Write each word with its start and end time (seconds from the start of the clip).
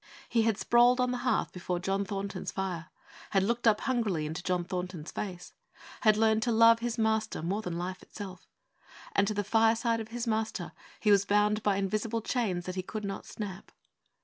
He 0.27 0.41
had 0.41 0.57
sprawled 0.57 0.99
on 0.99 1.11
the 1.11 1.19
hearth 1.19 1.51
before 1.51 1.77
John 1.77 2.03
Thornton's 2.05 2.51
fire; 2.51 2.87
had 3.29 3.43
looked 3.43 3.67
up 3.67 3.81
hungrily 3.81 4.25
into 4.25 4.41
John 4.41 4.63
Thornton's 4.63 5.11
face; 5.11 5.53
had 5.99 6.17
learned 6.17 6.41
to 6.41 6.51
love 6.51 6.79
his 6.79 6.97
master 6.97 7.43
more 7.43 7.61
than 7.61 7.77
life 7.77 8.01
itself; 8.01 8.47
and 9.15 9.27
to 9.27 9.35
the 9.35 9.43
fireside 9.43 9.99
of 9.99 10.07
his 10.07 10.25
master 10.25 10.71
he 10.99 11.11
was 11.11 11.23
bound 11.23 11.61
by 11.61 11.75
invisible 11.75 12.23
chains 12.23 12.65
that 12.65 12.73
he 12.73 12.81
could 12.81 13.05
not 13.05 13.27
snap. 13.27 13.71